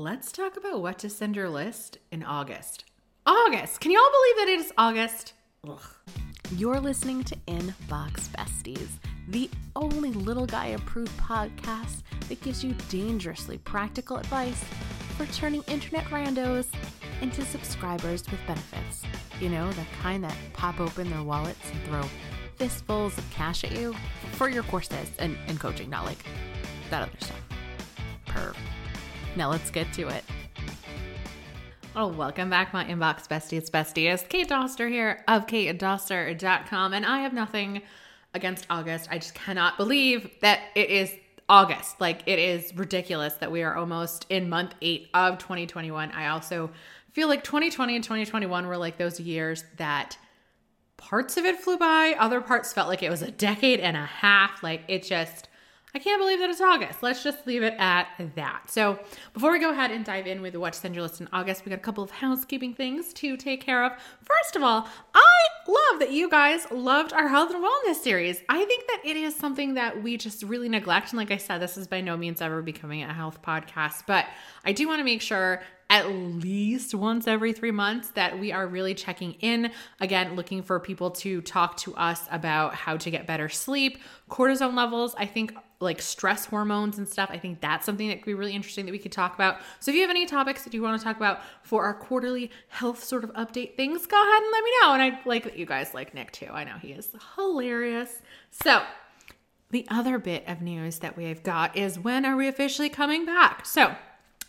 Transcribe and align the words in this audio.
let's 0.00 0.32
talk 0.32 0.56
about 0.56 0.80
what 0.80 0.98
to 0.98 1.10
send 1.10 1.36
your 1.36 1.50
list 1.50 1.98
in 2.10 2.22
August. 2.22 2.84
August! 3.26 3.80
Can 3.80 3.90
you 3.90 3.98
all 3.98 4.10
believe 4.10 4.36
that 4.36 4.52
it 4.54 4.60
is 4.60 4.72
August? 4.78 5.34
Ugh. 5.68 5.78
You're 6.56 6.80
listening 6.80 7.22
to 7.24 7.36
Inbox 7.46 8.30
Besties, 8.30 8.88
the 9.28 9.50
only 9.76 10.10
little 10.12 10.46
guy 10.46 10.68
approved 10.68 11.14
podcast 11.18 12.02
that 12.30 12.40
gives 12.40 12.64
you 12.64 12.74
dangerously 12.88 13.58
practical 13.58 14.16
advice 14.16 14.64
for 15.18 15.26
turning 15.26 15.62
internet 15.64 16.06
randos 16.06 16.68
into 17.20 17.44
subscribers 17.44 18.24
with 18.30 18.40
benefits. 18.46 19.02
You 19.38 19.50
know, 19.50 19.70
the 19.72 19.84
kind 20.00 20.24
that 20.24 20.36
pop 20.54 20.80
open 20.80 21.10
their 21.10 21.22
wallets 21.22 21.70
and 21.70 21.82
throw 21.84 22.08
fistfuls 22.56 23.18
of 23.18 23.30
cash 23.30 23.64
at 23.64 23.72
you 23.72 23.94
for 24.32 24.48
your 24.48 24.62
courses 24.62 25.10
and, 25.18 25.36
and 25.46 25.60
coaching, 25.60 25.90
not 25.90 26.06
like 26.06 26.24
that 26.88 27.02
other 27.02 27.18
stuff. 27.20 27.42
Perv. 28.26 28.56
Now 29.36 29.50
let's 29.50 29.70
get 29.70 29.92
to 29.94 30.08
it. 30.08 30.24
Oh, 31.96 32.08
welcome 32.08 32.48
back, 32.50 32.72
my 32.72 32.84
inbox 32.84 33.26
besties, 33.28 33.70
besties. 33.70 34.28
Kate 34.28 34.48
Doster 34.48 34.88
here 34.88 35.24
of 35.26 35.46
katedoster.com, 35.46 36.94
and 36.94 37.04
I 37.04 37.20
have 37.20 37.32
nothing 37.32 37.82
against 38.32 38.66
August. 38.70 39.08
I 39.10 39.18
just 39.18 39.34
cannot 39.34 39.76
believe 39.76 40.30
that 40.40 40.60
it 40.74 40.88
is 40.88 41.12
August. 41.48 42.00
Like, 42.00 42.22
it 42.26 42.38
is 42.38 42.74
ridiculous 42.76 43.34
that 43.34 43.50
we 43.50 43.62
are 43.62 43.76
almost 43.76 44.24
in 44.30 44.48
month 44.48 44.74
eight 44.80 45.08
of 45.14 45.38
2021. 45.38 46.12
I 46.12 46.28
also 46.28 46.70
feel 47.12 47.26
like 47.26 47.42
2020 47.42 47.96
and 47.96 48.04
2021 48.04 48.66
were 48.68 48.76
like 48.76 48.96
those 48.96 49.18
years 49.18 49.64
that 49.76 50.16
parts 50.96 51.36
of 51.36 51.44
it 51.44 51.58
flew 51.60 51.76
by, 51.76 52.14
other 52.18 52.40
parts 52.40 52.72
felt 52.72 52.88
like 52.88 53.02
it 53.02 53.10
was 53.10 53.22
a 53.22 53.32
decade 53.32 53.80
and 53.80 53.96
a 53.96 54.06
half. 54.06 54.62
Like, 54.62 54.82
it 54.86 55.02
just 55.02 55.48
I 55.94 55.98
can't 55.98 56.20
believe 56.20 56.38
that 56.38 56.50
it's 56.50 56.60
August. 56.60 57.02
Let's 57.02 57.22
just 57.24 57.46
leave 57.46 57.62
it 57.62 57.74
at 57.78 58.08
that. 58.36 58.70
So, 58.70 58.98
before 59.32 59.50
we 59.50 59.58
go 59.58 59.70
ahead 59.70 59.90
and 59.90 60.04
dive 60.04 60.26
in 60.26 60.40
with 60.40 60.52
the 60.52 60.60
What 60.60 60.74
to 60.74 60.78
Send 60.78 60.94
Your 60.94 61.02
List 61.02 61.20
in 61.20 61.28
August, 61.32 61.64
we 61.64 61.70
got 61.70 61.78
a 61.78 61.82
couple 61.82 62.04
of 62.04 62.10
housekeeping 62.10 62.74
things 62.74 63.12
to 63.14 63.36
take 63.36 63.60
care 63.60 63.84
of. 63.84 63.92
First 64.22 64.54
of 64.54 64.62
all, 64.62 64.88
I 65.14 65.40
love 65.66 66.00
that 66.00 66.12
you 66.12 66.30
guys 66.30 66.66
loved 66.70 67.12
our 67.12 67.28
health 67.28 67.50
and 67.52 67.64
wellness 67.64 67.96
series. 67.96 68.40
I 68.48 68.64
think 68.64 68.86
that 68.86 69.00
it 69.04 69.16
is 69.16 69.34
something 69.34 69.74
that 69.74 70.02
we 70.02 70.16
just 70.16 70.42
really 70.44 70.68
neglect. 70.68 71.10
And 71.10 71.18
like 71.18 71.30
I 71.30 71.36
said, 71.36 71.58
this 71.58 71.76
is 71.76 71.88
by 71.88 72.00
no 72.00 72.16
means 72.16 72.40
ever 72.40 72.62
becoming 72.62 73.02
a 73.02 73.12
health 73.12 73.42
podcast, 73.42 74.04
but 74.06 74.26
I 74.64 74.72
do 74.72 74.86
want 74.86 75.00
to 75.00 75.04
make 75.04 75.22
sure 75.22 75.62
at 75.90 76.08
least 76.08 76.94
once 76.94 77.26
every 77.26 77.52
three 77.52 77.72
months 77.72 78.10
that 78.10 78.38
we 78.38 78.52
are 78.52 78.66
really 78.66 78.94
checking 78.94 79.32
in. 79.34 79.72
Again, 79.98 80.36
looking 80.36 80.62
for 80.62 80.78
people 80.78 81.10
to 81.10 81.40
talk 81.42 81.76
to 81.78 81.94
us 81.96 82.22
about 82.30 82.74
how 82.74 82.96
to 82.96 83.10
get 83.10 83.26
better 83.26 83.48
sleep, 83.48 83.98
cortisol 84.30 84.72
levels. 84.72 85.16
I 85.18 85.26
think 85.26 85.52
like 85.80 86.02
stress 86.02 86.44
hormones 86.44 86.98
and 86.98 87.08
stuff. 87.08 87.30
I 87.32 87.38
think 87.38 87.60
that's 87.60 87.86
something 87.86 88.08
that 88.08 88.16
could 88.18 88.26
be 88.26 88.34
really 88.34 88.52
interesting 88.52 88.84
that 88.84 88.92
we 88.92 88.98
could 88.98 89.12
talk 89.12 89.34
about. 89.34 89.60
So 89.80 89.90
if 89.90 89.94
you 89.94 90.02
have 90.02 90.10
any 90.10 90.26
topics 90.26 90.62
that 90.64 90.74
you 90.74 90.82
want 90.82 91.00
to 91.00 91.04
talk 91.04 91.16
about 91.16 91.40
for 91.62 91.84
our 91.84 91.94
quarterly 91.94 92.50
health 92.68 93.02
sort 93.02 93.24
of 93.24 93.32
update 93.32 93.76
things, 93.76 94.06
go 94.06 94.20
ahead 94.20 94.42
and 94.42 94.52
let 94.52 94.64
me 94.64 94.70
know. 94.82 94.92
And 94.92 95.02
I 95.02 95.20
like 95.24 95.44
that 95.44 95.56
you 95.56 95.64
guys 95.64 95.94
like 95.94 96.14
Nick 96.14 96.32
too. 96.32 96.48
I 96.52 96.64
know 96.64 96.76
he 96.76 96.92
is 96.92 97.08
hilarious. 97.34 98.20
So 98.50 98.82
the 99.70 99.86
other 99.88 100.18
bit 100.18 100.46
of 100.46 100.60
news 100.60 100.98
that 100.98 101.16
we 101.16 101.24
have 101.24 101.42
got 101.42 101.76
is 101.76 101.98
when 101.98 102.26
are 102.26 102.36
we 102.36 102.46
officially 102.46 102.90
coming 102.90 103.24
back? 103.24 103.64
So 103.64 103.94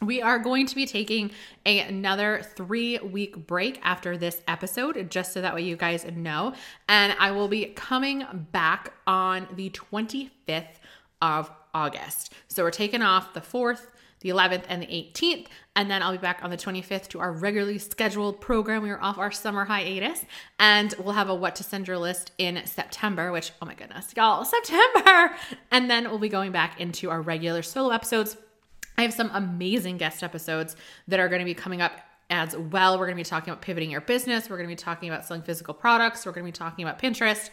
we 0.02 0.22
are 0.22 0.40
going 0.40 0.66
to 0.66 0.76
be 0.76 0.86
taking 0.86 1.32
a, 1.66 1.80
another 1.80 2.42
three 2.56 2.98
week 3.00 3.48
break 3.48 3.80
after 3.84 4.18
this 4.18 4.42
episode, 4.48 5.10
just 5.12 5.32
so 5.32 5.42
that 5.42 5.54
way 5.54 5.62
you 5.62 5.78
guys 5.78 6.04
know. 6.06 6.54
And 6.90 7.16
I 7.20 7.32
will 7.32 7.48
be 7.48 7.66
coming 7.68 8.26
back 8.52 8.94
on 9.06 9.48
the 9.56 9.70
25th 9.70 10.80
of 11.22 11.52
August. 11.74 12.34
So 12.48 12.64
we're 12.64 12.72
taking 12.72 13.02
off 13.02 13.34
the 13.34 13.42
4th, 13.42 13.88
the 14.22 14.30
11th, 14.30 14.64
and 14.68 14.82
the 14.82 14.88
18th. 14.88 15.48
And 15.76 15.90
then 15.90 16.04
I'll 16.04 16.12
be 16.12 16.18
back 16.18 16.40
on 16.44 16.50
the 16.50 16.58
25th 16.58 17.08
to 17.10 17.20
our 17.20 17.32
regularly 17.32 17.78
scheduled 17.78 18.42
program. 18.42 18.84
We 18.84 18.90
are 18.90 19.02
off 19.02 19.18
our 19.18 19.32
summer 19.32 19.66
hiatus. 19.66 20.26
And 20.60 20.94
we'll 21.00 21.14
have 21.14 21.30
a 21.30 21.36
what 21.36 21.56
to 21.58 21.64
send 21.64 21.88
your 21.88 21.98
list 21.98 22.32
in 22.38 22.62
September, 22.66 23.32
which, 23.32 23.52
oh 23.62 23.66
my 23.66 23.74
goodness, 23.74 24.14
y'all, 24.16 24.46
September. 24.46 25.36
And 25.72 25.90
then 25.90 26.10
we'll 26.10 26.20
be 26.20 26.30
going 26.30 26.52
back 26.52 26.80
into 26.80 27.10
our 27.10 27.22
regular 27.22 27.62
solo 27.62 27.92
episodes. 27.92 28.38
I 28.98 29.04
have 29.04 29.14
some 29.14 29.32
amazing 29.34 29.98
guest 29.98 30.24
episodes 30.24 30.76
that 31.08 31.20
are 31.20 31.30
going 31.30 31.40
to 31.40 31.46
be 31.46 31.54
coming 31.54 31.82
up 31.82 31.94
as 32.32 32.56
well. 32.56 32.98
We're 32.98 33.06
going 33.06 33.18
to 33.18 33.24
be 33.24 33.30
talking 33.30 33.52
about 33.52 33.62
pivoting 33.62 33.92
your 33.92 34.02
business. 34.02 34.50
We're 34.50 34.58
going 34.58 34.70
to 34.70 34.72
be 34.72 34.82
talking 34.82 35.10
about 35.10 35.26
selling 35.26 35.44
physical 35.44 35.74
products. 35.74 36.26
We're 36.26 36.32
going 36.32 36.46
to 36.46 36.52
be 36.52 36.58
talking 36.58 36.86
about 36.86 37.00
Pinterest. 37.00 37.50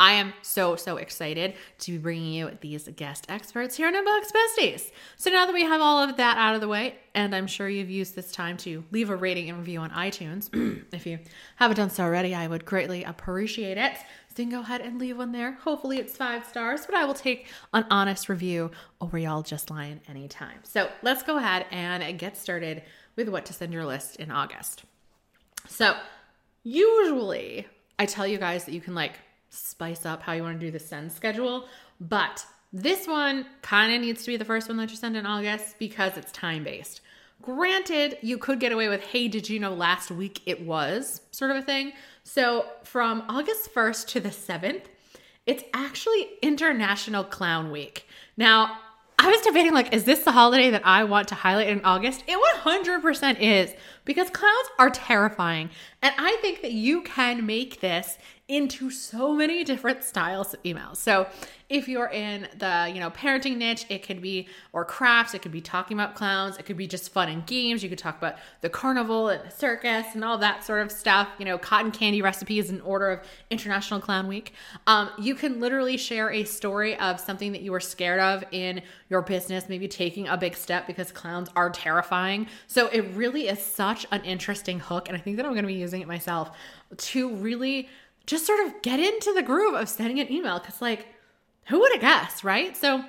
I 0.00 0.12
am 0.12 0.32
so, 0.40 0.76
so 0.76 0.96
excited 0.96 1.54
to 1.80 1.92
be 1.92 1.98
bringing 1.98 2.32
you 2.32 2.56
these 2.62 2.88
guest 2.96 3.26
experts 3.28 3.76
here 3.76 3.86
on 3.86 3.94
Inbox 3.94 4.32
Besties. 4.32 4.90
So 5.18 5.28
now 5.28 5.44
that 5.44 5.52
we 5.52 5.62
have 5.62 5.82
all 5.82 6.02
of 6.02 6.16
that 6.16 6.38
out 6.38 6.54
of 6.54 6.62
the 6.62 6.68
way, 6.68 6.94
and 7.14 7.34
I'm 7.34 7.46
sure 7.46 7.68
you've 7.68 7.90
used 7.90 8.16
this 8.16 8.32
time 8.32 8.56
to 8.58 8.82
leave 8.92 9.10
a 9.10 9.16
rating 9.16 9.50
and 9.50 9.58
review 9.58 9.80
on 9.80 9.90
iTunes. 9.90 10.48
if 10.92 11.04
you 11.04 11.18
haven't 11.56 11.76
done 11.76 11.90
so 11.90 12.02
already, 12.02 12.34
I 12.34 12.46
would 12.46 12.64
greatly 12.64 13.04
appreciate 13.04 13.76
it. 13.76 13.92
So 14.34 14.42
you 14.42 14.48
can 14.48 14.50
go 14.50 14.60
ahead 14.60 14.80
and 14.80 14.98
leave 14.98 15.18
one 15.18 15.32
there. 15.32 15.52
Hopefully 15.52 15.98
it's 15.98 16.16
five 16.16 16.46
stars, 16.46 16.86
but 16.86 16.94
I 16.94 17.04
will 17.04 17.12
take 17.12 17.48
an 17.74 17.84
honest 17.90 18.30
review 18.30 18.70
over 19.02 19.18
y'all 19.18 19.42
just 19.42 19.68
lying 19.68 20.00
anytime. 20.08 20.60
So 20.62 20.88
let's 21.02 21.22
go 21.22 21.36
ahead 21.36 21.66
and 21.70 22.18
get 22.18 22.38
started 22.38 22.84
with 23.16 23.28
what 23.28 23.44
to 23.44 23.52
send 23.52 23.74
your 23.74 23.84
list 23.84 24.16
in 24.16 24.30
August. 24.30 24.84
So 25.68 25.94
usually 26.62 27.66
I 27.98 28.06
tell 28.06 28.26
you 28.26 28.38
guys 28.38 28.64
that 28.64 28.72
you 28.72 28.80
can 28.80 28.94
like 28.94 29.18
spice 29.50 30.06
up 30.06 30.22
how 30.22 30.32
you 30.32 30.42
want 30.42 30.58
to 30.58 30.66
do 30.66 30.70
the 30.70 30.78
send 30.78 31.12
schedule. 31.12 31.66
But 32.00 32.44
this 32.72 33.06
one 33.06 33.46
kind 33.62 33.92
of 33.92 34.00
needs 34.00 34.22
to 34.22 34.30
be 34.30 34.36
the 34.36 34.44
first 34.44 34.68
one 34.68 34.76
that 34.78 34.90
you 34.90 34.96
send 34.96 35.16
in 35.16 35.26
August 35.26 35.78
because 35.78 36.16
it's 36.16 36.32
time 36.32 36.64
based. 36.64 37.00
Granted, 37.42 38.18
you 38.22 38.38
could 38.38 38.60
get 38.60 38.72
away 38.72 38.88
with, 38.88 39.02
hey, 39.02 39.26
did 39.26 39.48
you 39.48 39.58
know 39.58 39.74
last 39.74 40.10
week 40.10 40.42
it 40.46 40.64
was 40.64 41.22
sort 41.30 41.50
of 41.50 41.56
a 41.56 41.62
thing. 41.62 41.92
So 42.22 42.66
from 42.84 43.24
August 43.28 43.74
1st 43.74 44.06
to 44.08 44.20
the 44.20 44.28
7th, 44.28 44.82
it's 45.46 45.64
actually 45.74 46.28
International 46.42 47.24
Clown 47.24 47.70
Week. 47.70 48.06
Now, 48.36 48.78
I 49.18 49.28
was 49.28 49.40
debating, 49.42 49.74
like, 49.74 49.92
is 49.92 50.04
this 50.04 50.20
the 50.20 50.32
holiday 50.32 50.70
that 50.70 50.86
I 50.86 51.04
want 51.04 51.28
to 51.28 51.34
highlight 51.34 51.68
in 51.68 51.82
August? 51.84 52.24
It 52.26 52.38
100% 52.62 53.40
is 53.40 53.74
because 54.06 54.30
clowns 54.30 54.68
are 54.78 54.88
terrifying. 54.88 55.68
And 56.02 56.14
I 56.16 56.38
think 56.40 56.62
that 56.62 56.72
you 56.72 57.02
can 57.02 57.44
make 57.44 57.80
this 57.80 58.16
into 58.50 58.90
so 58.90 59.32
many 59.32 59.62
different 59.62 60.02
styles 60.02 60.52
of 60.52 60.62
emails. 60.64 60.96
So 60.96 61.28
if 61.68 61.86
you're 61.86 62.08
in 62.08 62.48
the, 62.58 62.90
you 62.92 62.98
know, 62.98 63.10
parenting 63.10 63.56
niche, 63.56 63.86
it 63.88 64.02
could 64.02 64.20
be 64.20 64.48
or 64.72 64.84
crafts, 64.84 65.34
it 65.34 65.40
could 65.40 65.52
be 65.52 65.60
talking 65.60 65.96
about 65.96 66.16
clowns, 66.16 66.56
it 66.58 66.66
could 66.66 66.76
be 66.76 66.88
just 66.88 67.12
fun 67.12 67.28
and 67.28 67.46
games. 67.46 67.80
You 67.80 67.88
could 67.88 67.98
talk 67.98 68.18
about 68.18 68.34
the 68.60 68.68
carnival 68.68 69.28
and 69.28 69.48
the 69.48 69.52
circus 69.52 70.04
and 70.14 70.24
all 70.24 70.36
that 70.38 70.64
sort 70.64 70.82
of 70.82 70.90
stuff, 70.90 71.28
you 71.38 71.44
know, 71.44 71.58
cotton 71.58 71.92
candy 71.92 72.22
recipes 72.22 72.70
in 72.70 72.80
order 72.80 73.10
of 73.12 73.20
International 73.50 74.00
Clown 74.00 74.26
Week. 74.26 74.52
Um, 74.88 75.10
you 75.16 75.36
can 75.36 75.60
literally 75.60 75.96
share 75.96 76.32
a 76.32 76.42
story 76.42 76.96
of 76.98 77.20
something 77.20 77.52
that 77.52 77.62
you 77.62 77.70
were 77.70 77.78
scared 77.78 78.18
of 78.18 78.42
in 78.50 78.82
your 79.08 79.22
business, 79.22 79.68
maybe 79.68 79.86
taking 79.86 80.26
a 80.26 80.36
big 80.36 80.56
step 80.56 80.88
because 80.88 81.12
clowns 81.12 81.50
are 81.54 81.70
terrifying. 81.70 82.48
So 82.66 82.88
it 82.88 83.02
really 83.14 83.46
is 83.46 83.62
such 83.62 84.06
an 84.10 84.24
interesting 84.24 84.80
hook. 84.80 85.06
And 85.06 85.16
I 85.16 85.20
think 85.20 85.36
that 85.36 85.46
I'm 85.46 85.52
going 85.52 85.62
to 85.62 85.68
be 85.68 85.74
using 85.74 86.00
it 86.00 86.08
myself 86.08 86.50
to 86.96 87.32
really 87.36 87.88
just 88.26 88.46
sort 88.46 88.66
of 88.66 88.82
get 88.82 89.00
into 89.00 89.32
the 89.32 89.42
groove 89.42 89.74
of 89.74 89.88
sending 89.88 90.20
an 90.20 90.30
email 90.30 90.58
because, 90.58 90.80
like, 90.80 91.06
who 91.66 91.80
would 91.80 91.92
have 91.92 92.00
guessed, 92.00 92.44
right? 92.44 92.76
So, 92.76 93.04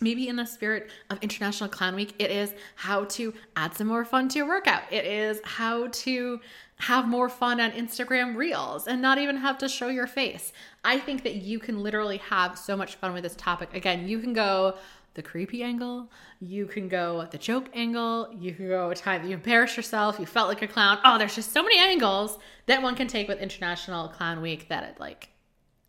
maybe 0.00 0.28
in 0.28 0.36
the 0.36 0.44
spirit 0.44 0.90
of 1.10 1.18
International 1.22 1.68
Clown 1.68 1.94
Week, 1.94 2.14
it 2.18 2.30
is 2.30 2.52
how 2.76 3.04
to 3.04 3.32
add 3.56 3.76
some 3.76 3.86
more 3.86 4.04
fun 4.04 4.28
to 4.28 4.38
your 4.38 4.48
workout. 4.48 4.82
It 4.90 5.04
is 5.04 5.40
how 5.44 5.88
to 5.88 6.40
have 6.76 7.06
more 7.06 7.28
fun 7.28 7.60
on 7.60 7.70
Instagram 7.72 8.36
Reels 8.36 8.86
and 8.86 9.00
not 9.00 9.18
even 9.18 9.36
have 9.36 9.58
to 9.58 9.68
show 9.68 9.88
your 9.88 10.06
face. 10.06 10.52
I 10.84 10.98
think 10.98 11.22
that 11.22 11.36
you 11.36 11.58
can 11.58 11.82
literally 11.82 12.18
have 12.18 12.58
so 12.58 12.76
much 12.76 12.96
fun 12.96 13.14
with 13.14 13.22
this 13.22 13.36
topic. 13.36 13.70
Again, 13.74 14.08
you 14.08 14.18
can 14.18 14.32
go 14.32 14.74
the 15.14 15.22
creepy 15.22 15.62
angle, 15.62 16.10
you 16.40 16.66
can 16.66 16.88
go 16.88 17.26
the 17.30 17.38
joke 17.38 17.68
angle, 17.72 18.28
you 18.38 18.52
can 18.52 18.68
go 18.68 18.90
a 18.90 18.94
time 18.94 19.22
that 19.22 19.28
you 19.28 19.34
embarrassed 19.34 19.76
yourself, 19.76 20.18
you 20.18 20.26
felt 20.26 20.48
like 20.48 20.62
a 20.62 20.68
clown. 20.68 20.98
Oh, 21.04 21.18
there's 21.18 21.34
just 21.34 21.52
so 21.52 21.62
many 21.62 21.78
angles 21.78 22.38
that 22.66 22.82
one 22.82 22.94
can 22.94 23.06
take 23.06 23.28
with 23.28 23.38
International 23.38 24.08
Clown 24.08 24.42
Week 24.42 24.68
that 24.68 24.84
it 24.84 25.00
like 25.00 25.30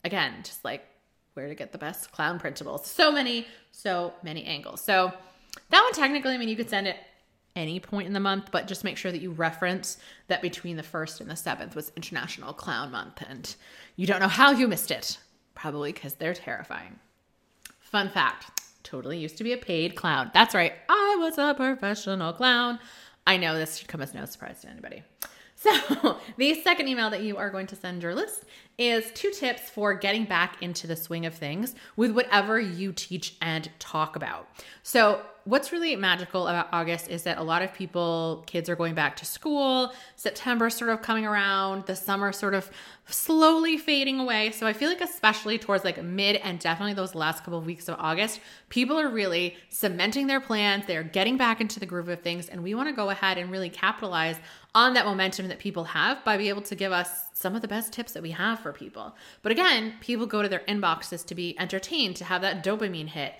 again, 0.03 0.33
just 0.43 0.63
like 0.63 0.85
where 1.33 1.47
to 1.47 1.55
get 1.55 1.71
the 1.71 1.77
best 1.77 2.11
clown 2.11 2.39
principles. 2.39 2.87
So 2.87 3.11
many, 3.11 3.47
so 3.71 4.13
many 4.23 4.45
angles. 4.45 4.81
So 4.81 5.11
that 5.69 5.81
one 5.81 5.93
technically, 5.93 6.33
I 6.33 6.37
mean, 6.37 6.49
you 6.49 6.55
could 6.55 6.69
send 6.69 6.87
it 6.87 6.97
any 7.55 7.79
point 7.79 8.07
in 8.07 8.13
the 8.13 8.19
month, 8.19 8.49
but 8.51 8.67
just 8.67 8.83
make 8.83 8.97
sure 8.97 9.11
that 9.11 9.21
you 9.21 9.31
reference 9.31 9.97
that 10.27 10.41
between 10.41 10.77
the 10.77 10.83
first 10.83 11.21
and 11.21 11.29
the 11.29 11.35
seventh 11.35 11.75
was 11.75 11.91
International 11.95 12.53
Clown 12.53 12.91
Month, 12.91 13.23
and 13.27 13.55
you 13.95 14.05
don't 14.05 14.19
know 14.19 14.27
how 14.27 14.51
you 14.51 14.67
missed 14.67 14.91
it. 14.91 15.17
Probably 15.55 15.93
because 15.93 16.15
they're 16.15 16.33
terrifying. 16.33 16.99
Fun 17.79 18.09
fact 18.09 18.51
totally 18.85 19.17
used 19.17 19.37
to 19.37 19.43
be 19.43 19.51
a 19.51 19.57
paid 19.57 19.95
clown. 19.95 20.31
That's 20.33 20.55
right, 20.55 20.73
I 20.87 21.17
was 21.19 21.37
a 21.37 21.53
professional 21.53 22.31
clown. 22.31 22.79
I 23.27 23.37
know 23.37 23.55
this 23.55 23.77
should 23.77 23.87
come 23.87 24.01
as 24.01 24.13
no 24.13 24.25
surprise 24.25 24.61
to 24.61 24.69
anybody. 24.69 25.03
So, 25.55 26.19
the 26.37 26.61
second 26.61 26.87
email 26.87 27.09
that 27.09 27.23
you 27.23 27.37
are 27.37 27.49
going 27.49 27.67
to 27.67 27.75
send 27.75 28.03
your 28.03 28.13
list 28.13 28.45
is 28.77 29.11
two 29.13 29.31
tips 29.31 29.69
for 29.69 29.93
getting 29.93 30.25
back 30.25 30.61
into 30.61 30.85
the 30.85 30.95
swing 30.95 31.25
of 31.25 31.33
things 31.33 31.75
with 31.95 32.11
whatever 32.11 32.59
you 32.59 32.93
teach 32.93 33.35
and 33.41 33.69
talk 33.79 34.15
about. 34.15 34.47
So, 34.83 35.21
what's 35.45 35.71
really 35.71 35.95
magical 35.95 36.47
about 36.47 36.67
August 36.71 37.07
is 37.07 37.23
that 37.23 37.37
a 37.37 37.43
lot 37.43 37.61
of 37.61 37.71
people, 37.71 38.43
kids 38.47 38.67
are 38.67 38.75
going 38.75 38.95
back 38.95 39.15
to 39.17 39.25
school, 39.25 39.93
September 40.15 40.71
sort 40.71 40.89
of 40.89 41.03
coming 41.03 41.23
around, 41.23 41.85
the 41.85 41.95
summer 41.95 42.31
sort 42.31 42.55
of 42.55 42.69
slowly 43.07 43.77
fading 43.77 44.19
away. 44.19 44.49
So 44.49 44.65
I 44.65 44.73
feel 44.73 44.89
like, 44.89 45.01
especially 45.01 45.59
towards 45.59 45.83
like 45.83 46.03
mid 46.03 46.37
and 46.37 46.57
definitely 46.59 46.95
those 46.95 47.13
last 47.13 47.43
couple 47.43 47.59
of 47.59 47.65
weeks 47.65 47.87
of 47.87 47.95
August, 47.99 48.39
people 48.69 48.99
are 48.99 49.07
really 49.07 49.55
cementing 49.69 50.25
their 50.25 50.41
plans. 50.41 50.87
They're 50.87 51.03
getting 51.03 51.37
back 51.37 51.61
into 51.61 51.79
the 51.79 51.85
groove 51.85 52.09
of 52.09 52.21
things. 52.21 52.49
And 52.49 52.63
we 52.63 52.73
want 52.73 52.89
to 52.89 52.95
go 52.95 53.11
ahead 53.11 53.37
and 53.37 53.51
really 53.51 53.69
capitalize 53.69 54.37
on 54.73 54.95
that 54.95 55.05
momentum 55.05 55.47
that 55.49 55.59
people 55.59 55.83
have 55.83 56.25
by 56.25 56.37
being 56.37 56.49
able 56.49 56.63
to 56.63 56.75
give 56.75 56.91
us 56.91 57.25
some 57.33 57.55
of 57.55 57.61
the 57.61 57.67
best 57.67 57.93
tips 57.93 58.13
that 58.13 58.23
we 58.23 58.31
have 58.31 58.59
for 58.59 58.73
people. 58.73 59.15
But 59.43 59.51
again, 59.51 59.93
people 60.01 60.25
go 60.25 60.41
to 60.41 60.49
their 60.49 60.63
inboxes 60.67 61.23
to 61.27 61.35
be 61.35 61.55
entertained, 61.59 62.15
to 62.15 62.23
have 62.23 62.41
that 62.41 62.63
dopamine 62.63 63.09
hit. 63.09 63.35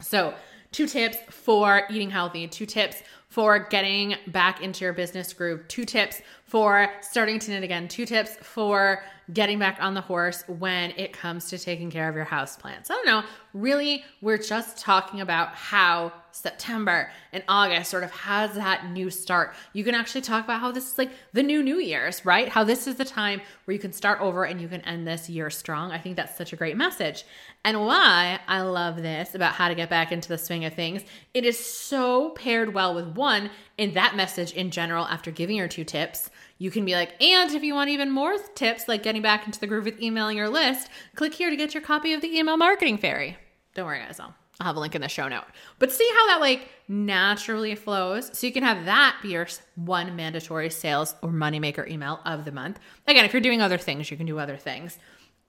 So, 0.00 0.34
two 0.76 0.86
tips 0.86 1.16
for 1.30 1.84
eating 1.88 2.10
healthy, 2.10 2.46
two 2.46 2.66
tips 2.66 3.02
for 3.28 3.58
getting 3.58 4.14
back 4.28 4.62
into 4.62 4.84
your 4.84 4.92
business 4.92 5.32
groove, 5.32 5.66
two 5.68 5.84
tips 5.84 6.22
for 6.44 6.88
starting 7.00 7.38
to 7.40 7.50
knit 7.50 7.64
again, 7.64 7.88
two 7.88 8.06
tips 8.06 8.36
for 8.36 9.02
getting 9.32 9.58
back 9.58 9.78
on 9.80 9.94
the 9.94 10.00
horse 10.00 10.44
when 10.46 10.92
it 10.92 11.12
comes 11.12 11.48
to 11.50 11.58
taking 11.58 11.90
care 11.90 12.08
of 12.08 12.14
your 12.14 12.24
house 12.24 12.56
plants. 12.56 12.90
I 12.90 12.94
don't 12.94 13.06
know. 13.06 13.22
Really, 13.52 14.04
we're 14.20 14.38
just 14.38 14.78
talking 14.78 15.20
about 15.20 15.48
how 15.56 16.12
September 16.30 17.10
and 17.32 17.42
August 17.48 17.90
sort 17.90 18.04
of 18.04 18.12
has 18.12 18.54
that 18.54 18.90
new 18.90 19.10
start. 19.10 19.54
You 19.72 19.82
can 19.82 19.94
actually 19.94 20.20
talk 20.20 20.44
about 20.44 20.60
how 20.60 20.70
this 20.70 20.92
is 20.92 20.98
like 20.98 21.10
the 21.32 21.42
new 21.42 21.62
New 21.62 21.78
Year's, 21.78 22.24
right? 22.24 22.48
How 22.48 22.62
this 22.62 22.86
is 22.86 22.96
the 22.96 23.04
time 23.04 23.40
where 23.64 23.72
you 23.72 23.80
can 23.80 23.92
start 23.92 24.20
over 24.20 24.44
and 24.44 24.60
you 24.60 24.68
can 24.68 24.82
end 24.82 25.08
this 25.08 25.28
year 25.28 25.50
strong. 25.50 25.90
I 25.90 25.98
think 25.98 26.16
that's 26.16 26.36
such 26.36 26.52
a 26.52 26.56
great 26.56 26.76
message. 26.76 27.24
And 27.64 27.80
why 27.84 28.38
I 28.46 28.60
love 28.60 28.96
this 28.96 29.34
about 29.34 29.54
how 29.54 29.68
to 29.68 29.74
get 29.74 29.90
back 29.90 30.12
into 30.12 30.28
the 30.28 30.38
swing 30.38 30.64
of 30.64 30.74
things, 30.74 31.02
it 31.34 31.44
is 31.44 31.58
so 31.58 32.30
paired 32.30 32.74
well 32.74 32.94
with 32.94 33.15
one 33.16 33.50
in 33.76 33.94
that 33.94 34.14
message 34.14 34.52
in 34.52 34.70
general 34.70 35.06
after 35.06 35.30
giving 35.30 35.56
your 35.56 35.68
two 35.68 35.84
tips 35.84 36.30
you 36.58 36.70
can 36.70 36.84
be 36.84 36.94
like, 36.94 37.20
and 37.22 37.54
if 37.54 37.62
you 37.62 37.74
want 37.74 37.90
even 37.90 38.10
more 38.10 38.38
tips, 38.54 38.88
like 38.88 39.02
getting 39.02 39.22
back 39.22 39.46
into 39.46 39.60
the 39.60 39.66
groove 39.66 39.84
with 39.84 40.00
emailing 40.00 40.36
your 40.36 40.48
list, 40.48 40.88
click 41.14 41.34
here 41.34 41.50
to 41.50 41.56
get 41.56 41.74
your 41.74 41.82
copy 41.82 42.14
of 42.14 42.22
the 42.22 42.34
email 42.34 42.56
marketing 42.56 42.96
fairy. 42.96 43.36
Don't 43.74 43.84
worry, 43.84 43.98
guys. 43.98 44.18
I'll, 44.18 44.34
I'll 44.58 44.68
have 44.68 44.76
a 44.76 44.80
link 44.80 44.94
in 44.94 45.02
the 45.02 45.08
show 45.08 45.28
note. 45.28 45.44
But 45.78 45.92
see 45.92 46.08
how 46.14 46.26
that 46.28 46.40
like 46.40 46.70
naturally 46.88 47.74
flows. 47.74 48.30
So 48.36 48.46
you 48.46 48.52
can 48.54 48.62
have 48.62 48.86
that 48.86 49.18
be 49.22 49.30
your 49.30 49.46
one 49.74 50.16
mandatory 50.16 50.70
sales 50.70 51.14
or 51.20 51.28
moneymaker 51.28 51.86
email 51.88 52.20
of 52.24 52.46
the 52.46 52.52
month. 52.52 52.80
Again, 53.06 53.26
if 53.26 53.34
you're 53.34 53.42
doing 53.42 53.60
other 53.60 53.78
things, 53.78 54.10
you 54.10 54.16
can 54.16 54.26
do 54.26 54.38
other 54.38 54.56
things. 54.56 54.98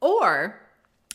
Or 0.01 0.59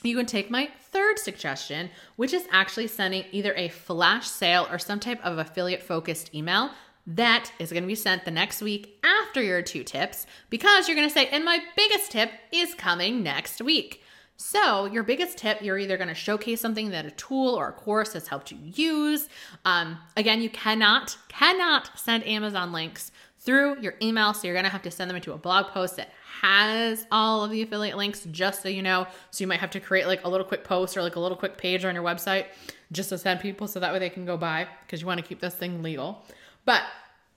you 0.04 0.16
can 0.16 0.26
take 0.26 0.50
my 0.50 0.68
third 0.90 1.18
suggestion, 1.18 1.90
which 2.16 2.32
is 2.32 2.46
actually 2.50 2.86
sending 2.86 3.24
either 3.32 3.54
a 3.54 3.68
flash 3.68 4.28
sale 4.28 4.66
or 4.70 4.78
some 4.78 5.00
type 5.00 5.24
of 5.24 5.38
affiliate 5.38 5.82
focused 5.82 6.34
email 6.34 6.70
that 7.06 7.52
is 7.58 7.72
going 7.72 7.82
to 7.82 7.88
be 7.88 7.94
sent 7.94 8.24
the 8.24 8.30
next 8.30 8.62
week 8.62 9.00
after 9.04 9.42
your 9.42 9.62
two 9.62 9.82
tips 9.82 10.26
because 10.50 10.86
you're 10.86 10.96
going 10.96 11.08
to 11.08 11.14
say, 11.14 11.26
and 11.28 11.44
my 11.44 11.58
biggest 11.76 12.12
tip 12.12 12.30
is 12.52 12.74
coming 12.74 13.22
next 13.22 13.60
week. 13.60 14.02
So, 14.36 14.86
your 14.86 15.02
biggest 15.02 15.38
tip, 15.38 15.62
you're 15.62 15.78
either 15.78 15.96
going 15.96 16.08
to 16.08 16.14
showcase 16.14 16.60
something 16.60 16.90
that 16.90 17.06
a 17.06 17.10
tool 17.12 17.54
or 17.54 17.68
a 17.68 17.72
course 17.72 18.14
has 18.14 18.26
helped 18.26 18.50
you 18.50 18.58
use. 18.62 19.28
Um, 19.64 19.98
again, 20.16 20.42
you 20.42 20.50
cannot, 20.50 21.16
cannot 21.28 21.96
send 21.98 22.26
Amazon 22.26 22.72
links 22.72 23.12
through 23.44 23.80
your 23.80 23.94
email. 24.00 24.34
So, 24.34 24.46
you're 24.46 24.54
going 24.54 24.64
to 24.64 24.70
have 24.70 24.82
to 24.82 24.90
send 24.90 25.10
them 25.10 25.16
into 25.16 25.32
a 25.32 25.38
blog 25.38 25.66
post 25.66 25.96
that 25.96 26.10
has 26.40 27.06
all 27.10 27.44
of 27.44 27.50
the 27.50 27.62
affiliate 27.62 27.96
links, 27.96 28.26
just 28.30 28.62
so 28.62 28.68
you 28.68 28.82
know. 28.82 29.06
So, 29.30 29.42
you 29.42 29.48
might 29.48 29.60
have 29.60 29.70
to 29.70 29.80
create 29.80 30.06
like 30.06 30.24
a 30.24 30.28
little 30.28 30.46
quick 30.46 30.64
post 30.64 30.96
or 30.96 31.02
like 31.02 31.16
a 31.16 31.20
little 31.20 31.36
quick 31.36 31.58
page 31.58 31.84
on 31.84 31.94
your 31.94 32.04
website 32.04 32.46
just 32.92 33.08
to 33.08 33.18
send 33.18 33.40
people 33.40 33.66
so 33.66 33.80
that 33.80 33.92
way 33.92 33.98
they 33.98 34.10
can 34.10 34.24
go 34.24 34.36
buy 34.36 34.68
because 34.82 35.00
you 35.00 35.06
want 35.06 35.18
to 35.18 35.26
keep 35.26 35.40
this 35.40 35.54
thing 35.54 35.82
legal. 35.82 36.24
But 36.64 36.82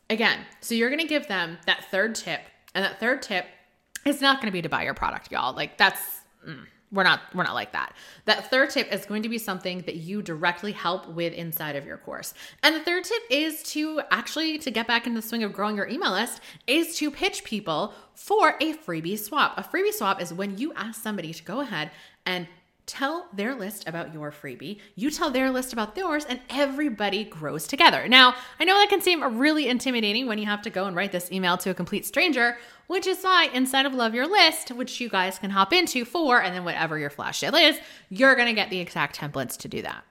again, 0.10 0.40
so 0.62 0.76
you're 0.76 0.90
going 0.90 1.02
to 1.02 1.08
give 1.08 1.28
them 1.28 1.58
that 1.66 1.86
third 1.92 2.16
tip, 2.16 2.42
and 2.74 2.84
that 2.84 3.00
third 3.00 3.22
tip 3.22 3.46
is 4.06 4.22
not 4.22 4.38
going 4.38 4.48
to 4.48 4.52
be 4.52 4.62
to 4.62 4.70
buy 4.70 4.84
your 4.84 4.94
product, 4.94 5.32
y'all. 5.32 5.56
Like 5.56 5.78
that's 5.78 6.02
mm, 6.48 6.66
we're 6.92 7.04
not 7.04 7.22
we're 7.34 7.44
not 7.44 7.54
like 7.56 7.74
that. 7.74 7.94
That 8.26 8.50
third 8.50 8.70
tip 8.70 8.92
is 8.94 9.06
going 9.06 9.24
to 9.24 9.30
be 9.30 9.38
something 9.38 9.82
that 9.82 9.96
you 9.96 10.22
directly 10.22 10.72
help 10.72 11.08
with 11.10 11.34
inside 11.34 11.76
of 11.76 11.86
your 11.86 11.98
course. 11.98 12.34
And 12.64 12.76
the 12.76 12.80
third 12.80 13.04
tip 13.04 13.22
is 13.30 13.64
to 13.64 14.02
actually 14.12 14.58
to 14.60 14.72
get 14.72 14.88
back 14.88 15.08
into 15.08 15.20
the 15.22 15.28
swing 15.28 15.44
of 15.44 15.54
growing 15.54 15.76
your 15.76 15.88
email 15.88 16.12
list 16.12 16.42
is 16.68 16.98
to 16.98 17.12
pitch 17.12 17.44
people 17.44 17.94
for 18.14 18.56
a 18.62 18.74
freebie 18.74 19.20
swap. 19.20 19.58
A 19.58 19.64
freebie 19.64 19.94
swap 19.94 20.22
is 20.22 20.34
when 20.34 20.58
you 20.58 20.74
ask 20.74 21.02
somebody 21.02 21.34
to 21.34 21.44
go 21.44 21.60
ahead 21.60 21.92
and 22.26 22.48
tell 22.86 23.28
their 23.34 23.56
list 23.56 23.88
about 23.88 24.14
your 24.14 24.32
freebie, 24.32 24.80
you 24.96 25.10
tell 25.10 25.32
their 25.32 25.50
list 25.50 25.74
about 25.74 25.98
yours, 25.98 26.26
and 26.26 26.40
everybody 26.50 27.24
grows 27.24 27.68
together. 27.68 28.08
Now, 28.08 28.36
I 28.60 28.64
know 28.64 28.78
that 28.78 28.90
can 28.90 29.02
seem 29.02 29.38
really 29.38 29.68
intimidating 29.68 30.28
when 30.28 30.38
you 30.38 30.46
have 30.46 30.62
to 30.64 30.70
go 30.70 30.86
and 30.86 30.96
write 30.96 31.12
this 31.12 31.32
email 31.32 31.58
to 31.58 31.72
a 31.72 31.74
complete 31.74 32.06
stranger, 32.06 32.58
which 32.88 33.08
is 33.08 33.24
why 33.24 33.50
inside 33.54 33.86
of 33.86 33.94
Love 33.94 34.14
Your 34.14 34.28
List, 34.28 34.70
which 34.70 35.02
you 35.02 35.10
guys 35.10 35.40
can 35.40 35.50
hop 35.50 35.74
into 35.74 36.06
for, 36.06 36.42
and 36.42 36.54
then 36.54 36.64
whatever 36.64 37.00
your 37.00 37.10
flash 37.10 37.40
sale 37.40 37.56
is, 37.56 37.80
you're 38.10 38.36
gonna 38.36 38.54
get 38.54 38.70
the 38.70 38.80
exact 38.80 39.20
templates 39.20 39.58
to 39.58 39.68
do 39.68 39.82
that. 39.82 40.04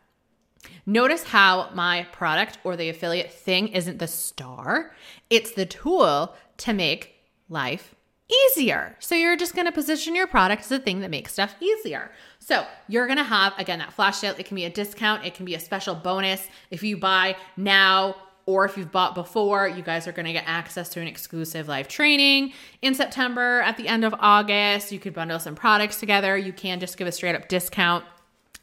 Notice 0.86 1.24
how 1.24 1.70
my 1.74 2.06
product 2.12 2.58
or 2.64 2.76
the 2.76 2.88
affiliate 2.88 3.32
thing 3.32 3.68
isn't 3.68 3.98
the 3.98 4.08
star, 4.08 4.94
it's 5.30 5.52
the 5.52 5.66
tool 5.66 6.34
to 6.58 6.72
make 6.72 7.14
life 7.48 7.94
easier. 8.30 8.96
So 9.00 9.14
you're 9.14 9.36
just 9.36 9.54
going 9.54 9.66
to 9.66 9.72
position 9.72 10.14
your 10.14 10.26
product 10.26 10.62
as 10.62 10.72
a 10.72 10.78
thing 10.78 11.00
that 11.00 11.10
makes 11.10 11.32
stuff 11.32 11.54
easier. 11.60 12.10
So 12.38 12.66
you're 12.88 13.06
going 13.06 13.18
to 13.18 13.24
have, 13.24 13.52
again, 13.58 13.78
that 13.80 13.92
flash 13.92 14.18
sale. 14.18 14.34
It 14.38 14.46
can 14.46 14.54
be 14.54 14.64
a 14.64 14.70
discount, 14.70 15.24
it 15.24 15.34
can 15.34 15.44
be 15.44 15.54
a 15.54 15.60
special 15.60 15.94
bonus. 15.94 16.46
If 16.70 16.82
you 16.82 16.96
buy 16.96 17.36
now, 17.56 18.16
or 18.46 18.66
if 18.66 18.76
you've 18.76 18.92
bought 18.92 19.14
before, 19.14 19.68
you 19.68 19.82
guys 19.82 20.06
are 20.06 20.12
going 20.12 20.26
to 20.26 20.32
get 20.32 20.44
access 20.46 20.90
to 20.90 21.00
an 21.00 21.08
exclusive 21.08 21.66
live 21.66 21.88
training 21.88 22.52
in 22.82 22.94
September 22.94 23.60
at 23.60 23.76
the 23.78 23.88
end 23.88 24.04
of 24.04 24.14
August. 24.18 24.92
You 24.92 24.98
could 24.98 25.14
bundle 25.14 25.38
some 25.38 25.54
products 25.54 25.98
together. 25.98 26.36
You 26.36 26.52
can 26.52 26.78
just 26.78 26.98
give 26.98 27.06
a 27.06 27.12
straight 27.12 27.34
up 27.34 27.48
discount. 27.48 28.04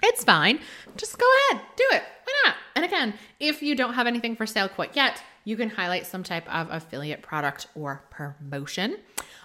It's 0.04 0.24
fine. 0.24 0.60
Just 0.98 1.18
go 1.18 1.26
ahead, 1.50 1.64
do 1.76 1.84
it. 1.94 2.04
Why 2.24 2.34
not? 2.46 2.56
And 2.76 2.86
again, 2.86 3.14
if 3.40 3.62
you 3.62 3.76
don't 3.76 3.94
have 3.94 4.08
anything 4.08 4.36
for 4.36 4.46
sale 4.46 4.70
quite 4.70 4.96
yet, 4.96 5.22
you 5.46 5.58
can 5.58 5.70
highlight 5.70 6.06
some 6.06 6.24
type 6.24 6.48
of 6.54 6.70
affiliate 6.70 7.24
product 7.24 7.68
or 7.76 8.04
promotion. 8.12 8.98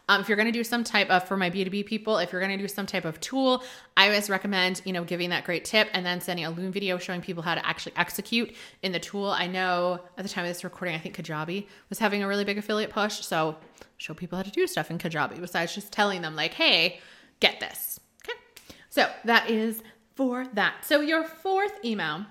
Um, 0.09 0.21
if 0.21 0.29
you're 0.29 0.37
going 0.37 0.47
to 0.47 0.53
do 0.53 0.63
some 0.63 0.85
type 0.85 1.11
of, 1.11 1.27
for 1.27 1.37
my 1.37 1.51
B2B 1.51 1.85
people, 1.87 2.19
if 2.19 2.31
you're 2.31 2.41
going 2.41 2.57
to 2.57 2.63
do 2.63 2.69
some 2.69 2.87
type 2.87 3.05
of 3.05 3.19
tool, 3.21 3.65
I 3.97 4.07
always 4.07 4.31
recommend, 4.31 4.81
you 4.85 4.93
know, 4.93 5.03
giving 5.03 5.31
that 5.31 5.45
great 5.45 5.65
tip 5.65 5.89
and 5.93 6.07
then 6.07 6.21
sending 6.21 6.45
a 6.45 6.51
Loom 6.51 6.71
video 6.71 6.97
showing 6.97 7.21
people 7.21 7.43
how 7.43 7.57
to 7.57 7.67
actually 7.67 7.93
execute 7.97 8.55
in 8.83 8.93
the 8.93 9.01
tool. 9.01 9.31
I 9.31 9.49
know 9.49 10.01
at 10.17 10.23
the 10.23 10.29
time 10.29 10.45
of 10.45 10.51
this 10.51 10.63
recording, 10.63 10.95
I 10.95 10.99
think 10.99 11.17
Kajabi 11.17 11.67
was 11.89 11.99
having 11.99 12.23
a 12.23 12.29
really 12.29 12.45
big 12.45 12.57
affiliate 12.57 12.91
push. 12.91 13.21
So 13.21 13.57
show 13.97 14.15
people 14.15 14.37
how 14.37 14.43
to 14.45 14.51
do 14.51 14.67
stuff 14.69 14.91
in 14.93 14.99
Kajabi 14.99 15.41
besides 15.41 15.75
just 15.75 15.93
telling 15.93 16.23
them, 16.23 16.37
like, 16.37 16.55
hey, 16.55 17.01
get 17.41 17.59
this. 17.59 17.99
Okay. 18.25 18.39
So 18.91 19.11
that 19.25 19.51
is 19.51 19.83
for 20.15 20.47
that. 20.55 20.85
So 20.85 21.01
your 21.01 21.25
fourth 21.25 21.85
email 21.85 22.27